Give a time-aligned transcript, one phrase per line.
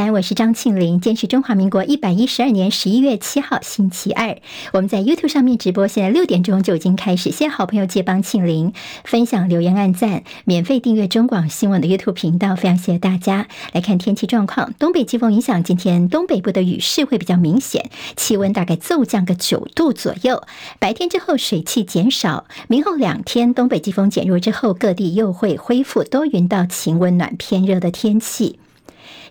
[0.00, 0.98] 早安，我是张庆玲。
[0.98, 4.34] 今天是中华民国一百一十二年十一月七号，星期二。
[4.72, 7.24] 我们在 YouTube 上面直播，现在六点钟就已经开始。
[7.24, 8.72] 谢谢好朋友借帮庆玲
[9.04, 12.56] 分享、留言、按赞，免费订阅中广新闻的 YouTube 频道。
[12.56, 13.46] 非常谢谢大家。
[13.74, 20.42] 来看天气状况，东北季风影响，今天东北部的雨势会比较明显，气温大概骤降个九度左右。
[20.78, 28.58] 白天之后水汽减少，明后两天东北季风减弱之后，各地又会恢复多云到晴、温暖偏热的天气。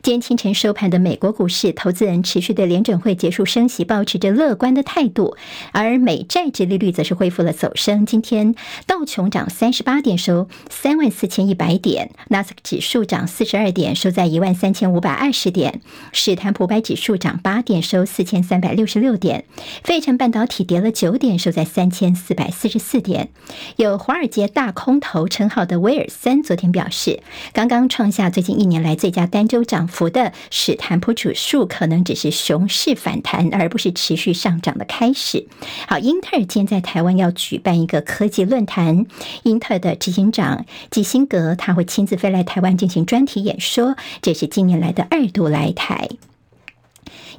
[0.01, 5.35] 今天清晨收盘的美国股市，投资人持续对联准会结束升息保持着乐观的态度，
[5.71, 8.05] 而美债殖利率则是恢复了走升。
[8.05, 8.55] 今天
[8.87, 15.73] 道琼涨三十八点，收三万四千一百点；纳斯克指数涨四十二点，收在一万三千五百二十点；
[16.13, 19.41] 史坦普白指数涨八点，收四千三百六十六点；
[19.83, 23.29] 费城半导体跌了九点，收在三千四百四十四点。
[23.75, 27.21] 有华尔街大空头称号的威尔森昨天表示，
[27.51, 35.45] 刚刚创下最近一年来最佳单周涨幅的史坦普指数可能只是熊市反弹，而不是持续上涨的开始。
[35.87, 39.05] 好，英特尔今天在台湾要举办一个科技论坛，
[39.43, 46.09] 英特尔的执行长基辛格他会亲自飞来台湾进行专题演说，这是近年来的二度来台。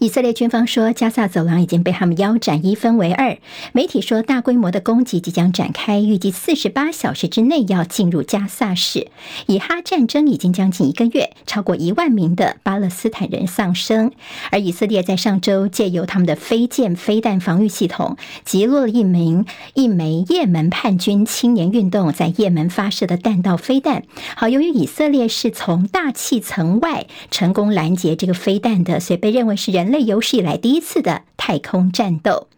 [0.01, 3.37] 以色列军方说，加萨走廊已经被他们腰斩一分为二。
[3.75, 9.09] 媒体说，大规模的攻击即将展开，预计四十八小时之内要进入加萨市。
[9.47, 14.11] 以哈战争已经将近一个月，超过一万名的巴勒斯坦人丧生。
[14.51, 24.05] 而以色列在上周借由他们的飞剑飞弹防御系统，击落了一名一枚也门叛军青年运动在也门发射的弹道飞弹。
[24.35, 32.49] 好，由于以色列是从大气层外成功拦截这个飞弹的，所以被认为是人类有史以来第一次的太空战斗。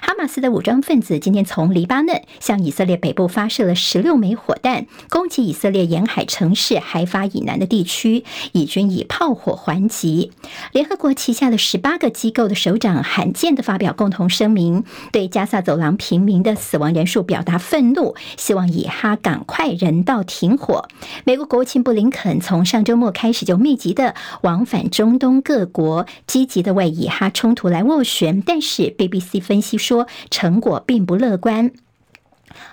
[0.00, 10.32] 哈马斯的武装分子今天从黎巴嫩向以色列北部发射了十六枚火弹，攻击以色列沿海城市海法以南的地区，以军以炮火还击。
[10.72, 20.88] 联合国旗下的十八个机构的首长罕见的发表共同声明，对加萨走廊平民的死亡人数表达愤怒，希望以哈赶快人道停火。
[21.24, 30.06] 美国国务卿布林肯从上周末开始就密集的往返中东各国，积极的为以哈冲突来斡旋，但是 BBC 分析说。
[30.30, 31.72] 成果并不乐观。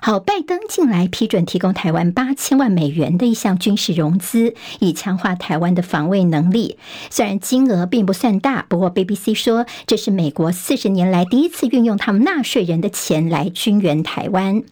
[0.02, 6.78] 好，拜登近来批准提供台湾八千万美元的一项军事融资，以强化台湾的防卫能力。
[7.10, 14.64] 虽然金额并不算大，不过 BBC 说这是美国四十年来第一次运用他们纳税人的钱来军援台湾。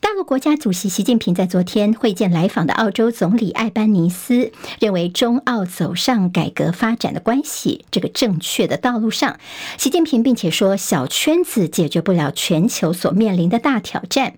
[0.00, 9.38] 大陆国家主席习近平在昨天会见来访的澳洲总理艾班尼斯，认为中澳走上改革发展的关系这个正确的道路上。
[9.78, 14.34] 习近平并且说，小圈子解决不了全球所面临的大挑战。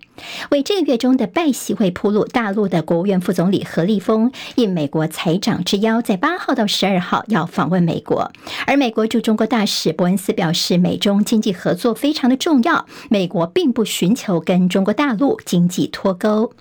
[0.51, 8.31] 为这个月中的拜习会铺路，大陆的国务院副总理何立峰应美国财长之邀，在八号到十二号要访问美国。
[8.65, 15.39] 而美国驻中国大使伯恩斯表示，美中经济合作非常的重要，美国并不寻求跟中国大陆。
[15.45, 16.53] 经济脱钩，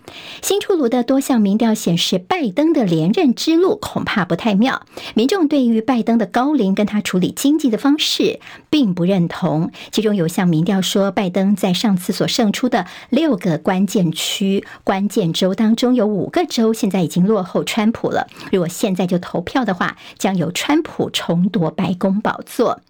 [0.42, 4.82] 新出炉的多项民调显示，拜登的连任之路恐怕不太妙。
[5.14, 9.70] 民众对于拜登的高龄跟他处理经济的方式并不认同。
[9.90, 18.26] 其中有项民调说，拜登在上次所胜出的六个关键区、关键州当中，有五个州现在已经落后川普了。
[18.50, 22.80] 如果现在就投票的话，将由川普重夺白宫宝座。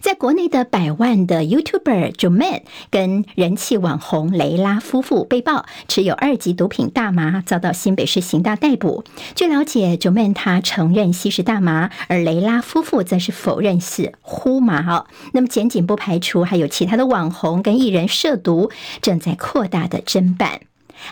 [0.00, 9.04] 在国内的百万的 YouTuber JoMan 跟人气网红雷拉夫妇被曝持有二级毒品大麻，遭到新北市刑大逮捕。
[9.34, 14.84] 据了解，JoMan 他承认吸食大麻，而雷拉夫妇则是否认是呼麻。
[14.92, 18.70] 哦，那么检警不排除还有其他的网红跟艺人涉毒，
[19.00, 20.60] 正在扩大的侦办。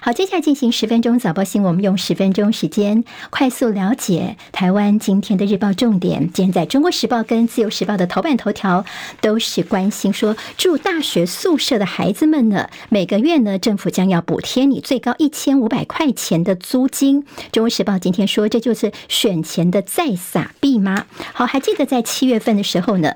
[0.00, 6.30] 好，接下来进行十分钟早报新闻，我们用十分钟时间快速了解台湾今天的日报重点。
[6.32, 8.84] 今天在中国时报跟自由时报的头版头条
[9.20, 17.24] 都是关心说，住大学宿舍的孩子们呢，每个月呢，政府将要补贴你最高一千五百块钱的租金。
[17.52, 21.06] 中国时报今天说，这就是选前的再撒币吗？
[21.34, 23.14] 好，还记得在七月份的时候呢？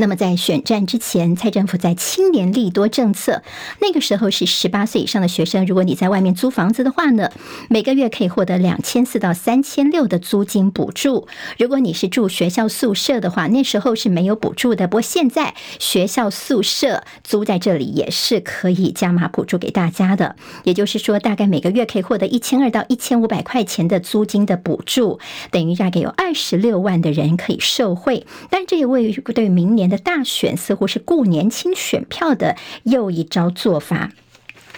[0.00, 3.42] 那么在选战之前，蔡政府在青年利多政策，
[3.80, 7.32] 那个时候是十八岁以上的学生，如果你在外面租房子的话呢，
[7.68, 11.26] 每个月可以获得两千四到三千六的租金补助。
[11.58, 14.86] 如果你是住学校宿舍的话，那时候是没有补助的。
[14.86, 20.36] 不过现在学校宿舍租在这里也是可以加码补助给大家的。
[20.62, 25.18] 也就是说，大概每个月可以获得一千二到一千五百块钱的租金的补助，
[25.50, 28.24] 等于大概有二十六万的人可以受惠。
[28.48, 34.12] 但这也为对明年的大选似乎是顾年轻选票的又一招做法。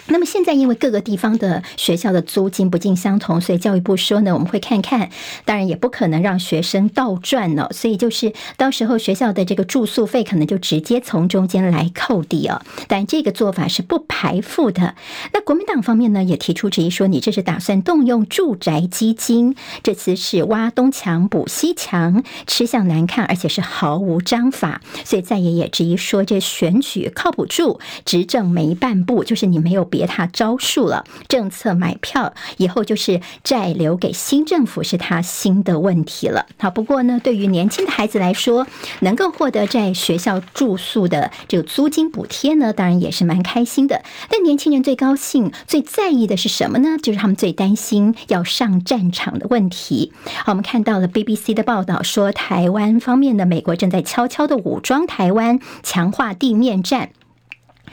[0.07, 5.09] 那么现在因为各个地方的学校的租金不尽相同，所以教育部说呢，我们会看看，
[5.45, 12.61] 当然也不可能让学生倒赚了，所以就是到时候学校的这个住宿费可能就直接从中间来扣抵哦。
[12.87, 14.95] 但这个做法是不排付的。
[15.33, 24.81] 那国民党方面呢也提出质疑说，你这是打算动用住宅基金，这次是挖东墙补西墙，吃相难看，而且是毫无章法。
[25.05, 30.07] 所以在野也质疑说，这选举靠不住，执政没半步，就是你没有别。
[30.07, 36.47] 他招数了，政策买票以后就是债留给新政府，是他新的问题了。
[36.57, 38.65] 好，不过呢，对于年轻的孩子来说，
[39.01, 44.01] 能够获得在学校住宿的这个租金补贴呢，当然也是蛮开心的。
[44.27, 46.97] 但年轻人最高兴、最在意的是什么呢？
[47.01, 50.11] 就是他们最担心要上战场的问题。
[50.43, 57.11] 好，我们看到了 BBC 的报道说，台湾方面的美国正在悄悄的武装台湾，强化地面战。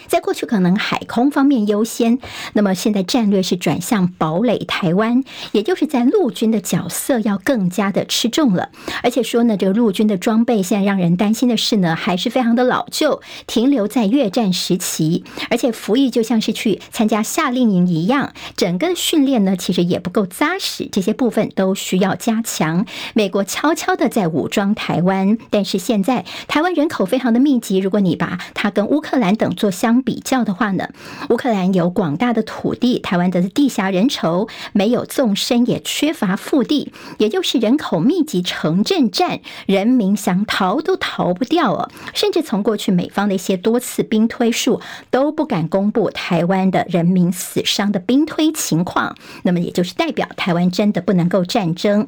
[0.06, 2.18] 在过去可能海空方面优先，
[2.52, 8.70] 那么现在战略是转向堡垒台湾，也就是在陆军的角色要更加的吃重了。
[9.02, 22.86] 而且说呢，这个陆军的装备现在让人担心的是呢，还是非常的老旧，停留在越战时期，而且服役就像是去参加夏令营一样，整个训练呢其实也不够扎实，这些部分都需要加强。
[23.14, 30.90] 美国悄悄的在武装台湾，但是现在台湾人口非常的密集，如果你把它跟乌克兰等做相相比较的话呢，
[31.30, 41.88] 乌克兰有广大的土地，台湾的地狭人稠，没有纵深，也缺乏腹地，也就是人口密集城镇战，人民想逃都逃不掉哦。
[42.12, 52.06] 甚至从过去美方的一些多次兵推数都不敢公布台湾的人民死伤的兵推情况，那么也就是代表台湾真的不能够战争。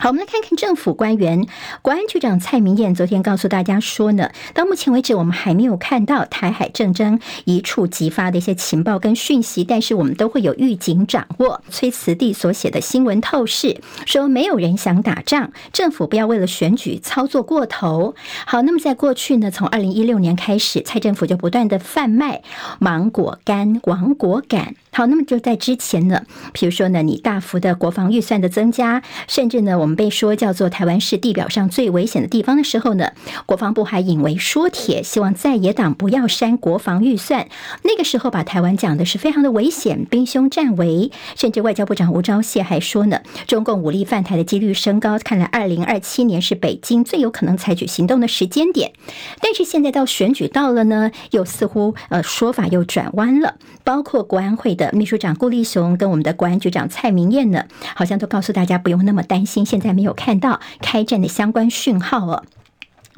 [0.00, 1.44] 好，我们来看看政府官员，
[1.82, 11.60] 国安局长蔡明彦昨天告诉大家说呢，到目前为止，我们还没有看到台海战争一触即发的一些情报跟讯息，但是我们都会有预警掌握。
[11.68, 18.14] 崔慈弟所写的新闻透视说，没有人想打仗，政府不要为了选举操作过头。
[18.46, 22.42] 好，那么在过去呢，从二零一六年开始，蔡政府就不断的贩卖
[22.78, 24.76] 芒果干、亡国感。
[24.90, 26.22] 好，那么就在之前呢，
[26.52, 33.12] 比如说呢，你大幅的国防预算的增加，甚至呢，我我们被说叫做台湾是地表上最危险的地方的时候呢，
[33.46, 37.48] 国防部还引为说帖，希望在野党不要删国防预算。
[37.84, 48.92] 那个时候把台湾讲的是非常的危险，兵凶战危，甚至外交部长吴钊燮还说呢，中共武力犯台的几率升高，看来二零二七年是北京最有可能采取行动的时间点。
[49.40, 53.54] 但是现在到选举到了呢，又似乎呃说法又转弯了，
[53.84, 54.92] 包括国安会的。
[54.92, 57.64] 秘书长顾立雄跟我们的国安局长蔡明彦呢，
[57.94, 62.42] 好像都告诉大家不用那么担心，现现在没有看到开战的相关讯号哦。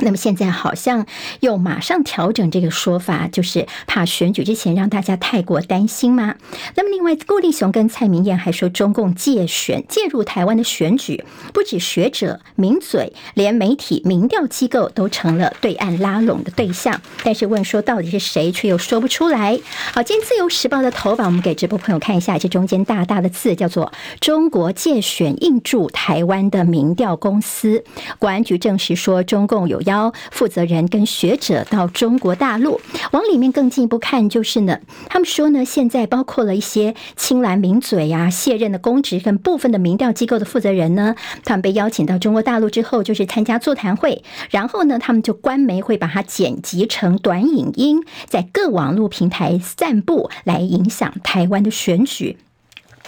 [0.01, 1.07] 那么现在好像
[1.41, 6.37] 又马上调整这个说法，就是怕选举之前让大家太过担心吗？
[6.75, 16.99] 那么另外，顾立雄跟蔡明燕还说，中共借选介入台湾的选举，不止学者、名嘴，连媒体、民调机构都成了对岸拉拢的对象。
[17.23, 19.61] 但是问说到底是谁，却又说不出来。
[19.93, 27.85] 好，今天自由时报的头版，我们给直播朋友看一下，这中间大大的字叫做“中国借选印驻台湾的民调公司”。
[28.19, 29.79] 国安局证实说，中共有。
[29.91, 34.79] 邀负责人跟学者到中国大陆，往里面更进一步看，就是呢，
[35.09, 52.37] 他们说呢，现在包括了一些亲蓝名嘴啊，卸任的公职跟部分的民调机构的负责人呢，他们被邀请到中国大陆之后，就是参加座谈会，然后呢，他们就官媒会把它剪辑成短影音，在各网络平台散布，来影响台湾的选举。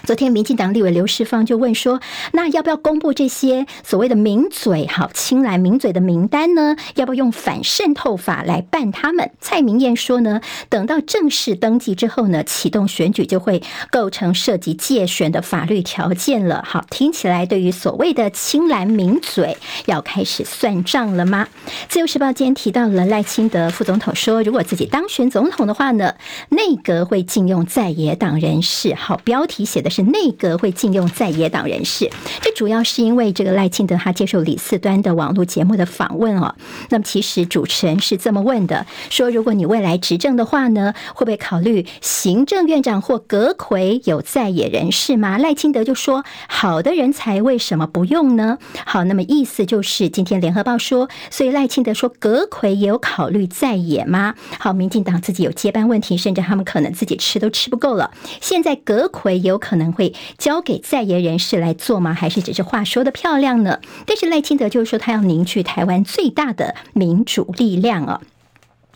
[0.04, 2.00] 昨天，民进党立委刘世芳就问说
[2.34, 6.74] ：“那要不要公布这些所谓的名嘴，好青蓝名嘴的名单呢？
[6.96, 19.56] 要不要用反渗透法来办他们？”蔡明彦说呢：“等到正式登记之后呢，启动选举就会构成涉及介选的法律条件了。”好，听起来对于所谓的青蓝名嘴
[19.86, 21.46] 要开始算账了吗？
[21.88, 26.16] 自由时报今天提到了赖清德副总统说：“如果自己当选总统的话呢，
[26.48, 29.91] 内阁会禁用在野党人士。”好，标题写的。
[29.92, 36.54] 是内阁会禁用在野党人士，这主要是因为这个赖清德他接受李四端的网络节目的访问哦。
[36.88, 45.36] 那么其实主持人是这么问的：说如果你未来执政的话呢，会不会考虑行政院长或阁揆有在野人士吗？
[45.36, 48.56] 赖清德就说：好的人才为什么不用呢？
[48.86, 54.34] 好，那么意思就是今天联合报说，所以赖清德说阁揆也有考虑在野吗？
[54.58, 58.10] 好，民进党自己有接班问题，甚至他们可能自己吃都吃不够了。
[58.40, 59.81] 现在阁揆有可能。
[59.82, 62.14] 能会交给在野人士来做吗？
[62.14, 63.80] 还是只是话说的漂亮呢？
[64.06, 68.20] 但是赖清德就是说，他要凝聚台湾最大的民主力量啊。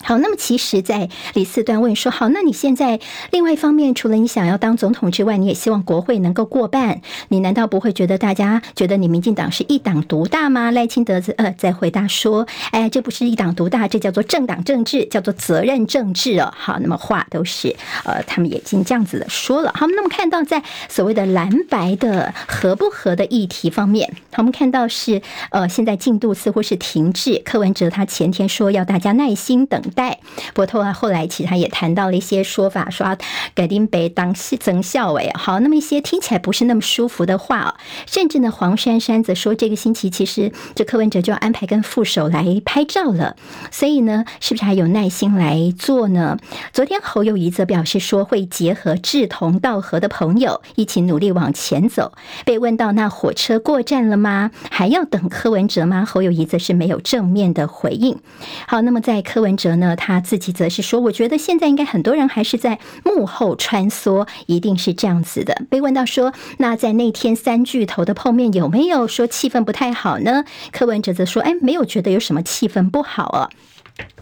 [0.02, 3.00] 好，那么其实，在李四端问说：“好，那你现在
[3.30, 17.74] 另外一方面，除了你想要当总统之外，你也希望国会能够过半，你难道不会觉得大家觉得你民进党是一党独大吗？”赖清德呃在回答说：“哎，这不是一党独大，这叫做政党政治，叫做责任政治哦。”好，那么话都是
[18.04, 19.72] 呃，他们已经这样子的说了。
[19.74, 27.40] 好，那么看到在所谓的蓝白的合不合的议题方面，我们看到是呃，现在进度似乎是停滞。
[27.44, 29.82] 柯文哲他前天说要大家耐心等。
[29.90, 30.20] 代
[30.54, 33.16] 博托啊，后来其实他也谈到了一些说法，说
[33.54, 37.76] 改丁北当增校委，好，那么一些听起来不是那么舒服的话，
[38.06, 43.36] 甚至呢，黄珊珊则说，这个星期其实这柯文哲就要安排跟副手来拍照了，
[43.70, 46.38] 所以呢，是不是还有耐心来做呢？
[46.72, 52.12] 昨天侯友宜则表示说，会结合志同道合的朋友一起努力往前走。
[52.44, 54.50] 被问到那火车过站了吗？
[54.70, 56.04] 还要等柯文哲吗？
[56.04, 58.18] 侯友宜则是没有正面的回应。
[58.66, 59.75] 好，那么在柯文哲。
[59.76, 73.50] 那他自己则是说：“我觉得现在应该很多人还是在幕后穿梭，一定是这样子的。”被问到说：“那在那天三巨头的碰面，有没有说气氛不太好呢？”柯文哲则说：“哎，没有觉得有什么气氛不好啊。”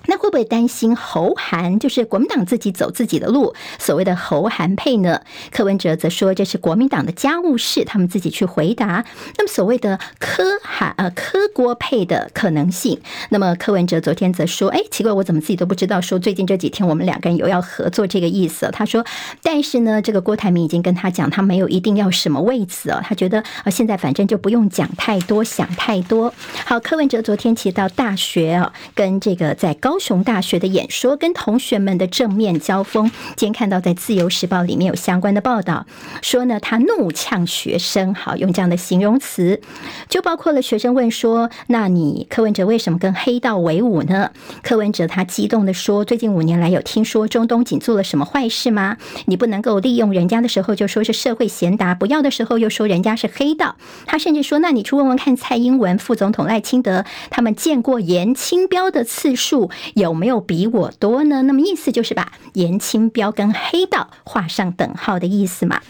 [0.06, 5.20] 那会不会担心侯韩就是国民党自己走自己的路，所谓的侯韩配呢？
[5.50, 9.04] 柯文哲则说这是国民党的家务事，他们自己去回答。
[9.38, 16.00] 那么所谓的柯韩呃柯郭配的可能性，那么柯文哲昨天则说，哎，奇怪，我怎么自己都不知道？
[16.00, 18.68] 说最近这几天我们两个人有要合作这个意思。
[18.72, 19.04] 他说，
[19.42, 26.32] 但是呢，这个郭台铭已经跟他讲，他没有一定要什么位置哦，他觉得啊，现在反正就不用讲太多，想太多。
[26.66, 29.93] 好，柯文哲昨天其实到大学啊，跟这个在高。
[29.94, 35.86] 高雄大学的演说跟同学们的正面交锋，今天看到在《自由时报》里面有相关的报道，
[36.20, 39.60] 说呢，他怒呛学生，好，用这样的形容词，
[40.08, 44.32] 就包括了学生问说：“那你柯文哲为什么跟黑道为伍呢？”
[44.64, 48.96] 柯文哲他激动的说：“最近五年来有听说中东锦做了什么坏事吗？
[49.26, 61.42] 你不能够利用人家的时候就说是社会贤达，不要的时候又说人家是黑道。”他甚至说：“那你去问问看蔡英文、副总统赖清德，他们见过颜清标的次数。”有没有比我多呢？
[61.42, 65.82] 那么意思就是把颜清标跟黑道画上等号的意思嘛。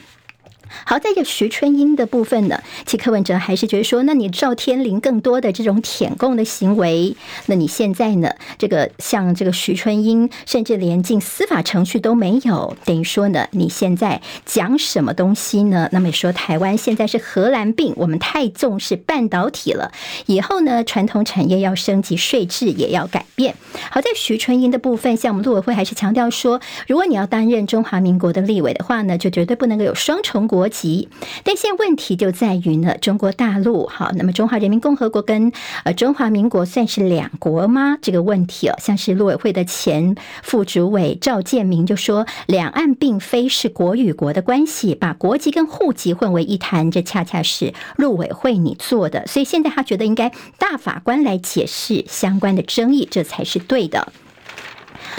[0.85, 7.17] 好，在这徐春英的部分呢，其实柯文哲还是觉得说，那你赵天麟更多的这种舔共的行为，
[7.47, 15.89] 那你现在呢，这个像这个徐春英，甚至连进司法程序都没有，等于说呢，你现在讲什么东西呢？
[15.93, 19.93] 那么说台湾现在是荷兰病，我们太重视半导体了，
[20.27, 23.55] 以后呢，传统产业要升级，税制也要改变。
[23.91, 30.64] 好，在徐春英的部分，像我们陆委会还是强调说，如果你要担任中华民国的立委的话呢，就绝对不能够有双重国。
[30.65, 31.11] 国籍，
[31.43, 35.53] 但现在问题就在于呢，中国大陆好，那么中华人民共和国跟
[35.85, 37.99] 呃中华民国算是两国吗？
[38.01, 54.15] 这个问题哦，像是陆委会的前副主委赵建明就说，两岸并非是国与国的关系，把国籍跟户籍混为一谈，这恰恰是陆委会你做的，所以现在他觉得应该大法官来解释相关的争议，这才是对的。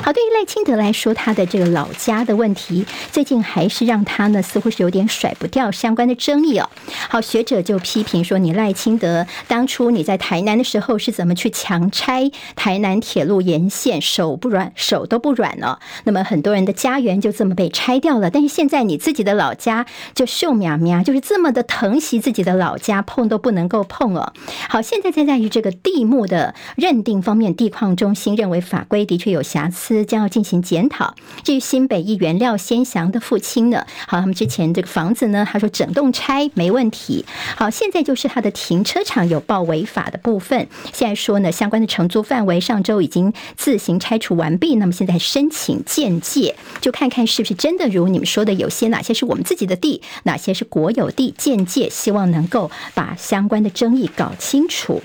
[0.03, 6.69] 好，对于赖清德来说，他的这个老家的问题，最近还是让他呢似乎是有点甩不掉相关的争议哦。
[7.09, 15.79] 好，学者就批评说，你赖清德当初你在台南的时候是怎么去强拆台南铁路沿线，手不软，手都不软了。
[16.03, 18.29] 那么很多人的家园就这么被拆掉了。
[18.29, 24.33] 但是现在你自己的老家就秀苗苗，就是这么的疼惜自己的老家，碰都不能够碰哦。
[24.69, 29.84] 好，现在在在于这个地目的认定方面，地矿中心认为法规的确有瑕疵。
[29.85, 31.13] 司将要进行检讨。
[31.43, 33.85] 至于新北议员廖先祥的父亲呢？
[34.07, 37.23] 好，他们之前这个房子呢，他说整栋拆没问题。
[37.55, 40.67] 好，现在就是他的停车场有报违法的部分。
[40.91, 44.75] 现在说呢，相关的承租范围上周已经自行拆除完毕。
[44.75, 55.03] 那么现在申请鉴界，就看看是不是真的如你们说的，有些哪些是我们自己的地，哪些是国有地鉴界，希望能够把相关的争议搞清楚。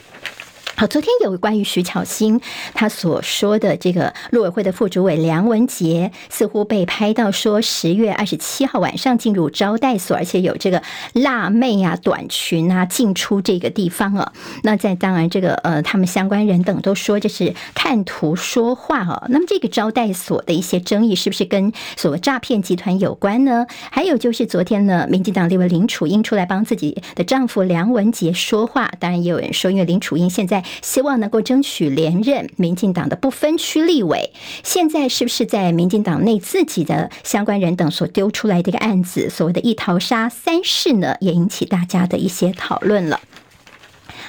[0.81, 2.41] 好，昨天有关于徐巧芯
[2.73, 10.83] 他所说的这个陆委会的副主委梁文杰，似乎被拍到说十月二十七号晚上进入招待所，而且有这个
[11.13, 14.33] 辣妹啊、短裙啊进出这个地方啊。
[14.63, 19.27] 那在当然这个呃，他们相关人等都说这是看图说话啊。
[19.29, 23.67] 那么这个招待所的一些争议是不是跟所谓诈骗集团有关呢？
[23.91, 30.65] 还有就是昨天呢，民进党立委林楚英出来帮自己的丈夫梁文杰说话，当然也有人说，因为林楚英现在。
[30.83, 43.21] 希望能够争取连任民进党的不分区立委，现在是不是在民进党内自己的相关人等所丢出来的一个案子，所谓的一淘沙三世呢，也引起大家的一些讨论了。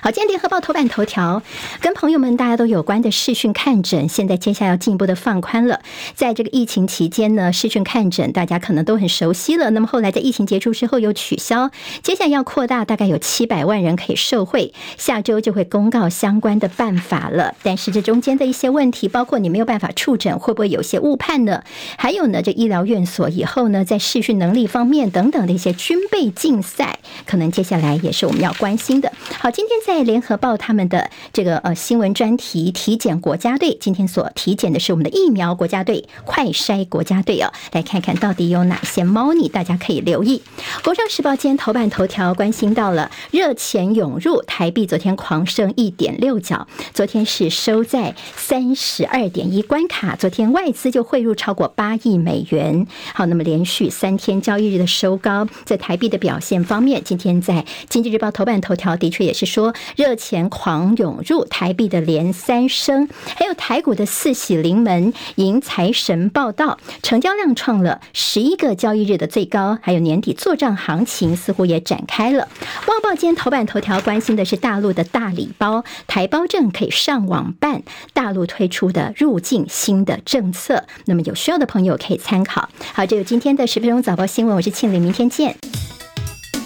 [0.03, 1.43] 好，今天联合报头版头条
[1.79, 5.79] 跟朋友们大家都有关的视讯看诊，现在接下来要进一步的放宽了。
[6.15, 9.69] 在这个疫情期间呢，视讯看诊大家可能都很熟悉了。
[9.69, 11.69] 那么后来在疫情结束之后又取消，
[12.01, 14.73] 接下来要扩大，大概有七百万人可以受惠。
[14.97, 17.53] 下周就会公告相关的办法了。
[17.61, 21.63] 但是这中间的一些问题，包括你没有办法触诊，会不会有些误判呢？
[21.95, 29.13] 还有呢，这医疗院所以后呢，在视讯能力方面等等的一些军备竞赛，可能接下来也是我们要关心的。
[29.37, 40.41] 好，今天在在联合报他们的这个呃新闻专题体检国家队，今天所体检的是我们的疫苗国家队、快筛国家队哦，来看看到底有哪些猫腻，大家可以留意。
[40.81, 52.87] 工商时报今天头版头条关心到了热钱涌入，台币昨天狂升一点六角，昨天是收在三十二点一关卡，昨天外资就汇入超过八亿美元。
[53.13, 72.47] 好，那么连续三天交易日的收高，在台币的表现方面，今天在经济日报头版头条的确也是说热钱狂涌入，台币的连三升，还有台股的四喜临门迎财神报到，成交量创了十一个交易日的最高，还有年底做账行情似乎也展开了。
[72.87, 77.83] 旺报今天头版头条关心的是大陆的大礼包，台胞证可以上网办，
[78.13, 82.69] 大陆推出的入境新的政策，那么有需要的朋友可以参考。
[82.93, 86.00] 好，这个今天的十分钟早报新闻，我是庆玲，明天见。